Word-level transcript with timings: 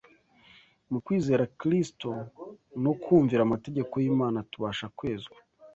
Mu 0.91 0.99
kwizera 1.05 1.43
Kristo 1.59 2.09
no 2.83 2.91
kumvira 3.03 3.41
amategeko 3.43 3.93
y’Imana 4.03 4.37
tubasha 4.51 4.85
kwezwa 4.97 5.37